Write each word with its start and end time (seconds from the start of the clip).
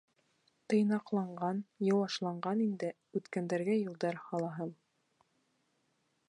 Тыйнаҡланған, 0.73 1.59
йыуашланған 1.87 2.63
инде, 2.69 2.89
Үткәндәргә 3.21 3.77
юлдар 3.83 4.19
һалаһым. 4.31 4.73